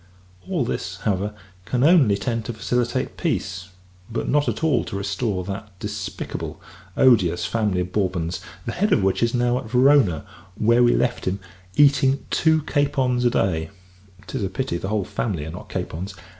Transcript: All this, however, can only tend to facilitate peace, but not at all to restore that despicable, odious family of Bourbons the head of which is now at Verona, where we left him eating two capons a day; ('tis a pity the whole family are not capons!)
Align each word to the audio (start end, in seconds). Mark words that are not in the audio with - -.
All 0.49 0.65
this, 0.65 0.95
however, 1.01 1.35
can 1.65 1.83
only 1.83 2.17
tend 2.17 2.45
to 2.45 2.53
facilitate 2.53 3.17
peace, 3.17 3.69
but 4.11 4.27
not 4.27 4.49
at 4.49 4.63
all 4.63 4.83
to 4.85 4.95
restore 4.95 5.43
that 5.43 5.77
despicable, 5.79 6.59
odious 6.97 7.45
family 7.45 7.81
of 7.81 7.91
Bourbons 7.93 8.41
the 8.65 8.71
head 8.71 8.91
of 8.93 9.03
which 9.03 9.21
is 9.21 9.35
now 9.35 9.59
at 9.59 9.69
Verona, 9.69 10.25
where 10.55 10.81
we 10.81 10.95
left 10.95 11.25
him 11.25 11.39
eating 11.75 12.25
two 12.31 12.63
capons 12.63 13.25
a 13.25 13.29
day; 13.29 13.69
('tis 14.25 14.43
a 14.43 14.49
pity 14.49 14.77
the 14.79 14.87
whole 14.89 15.05
family 15.05 15.45
are 15.45 15.51
not 15.51 15.69
capons!) 15.69 16.15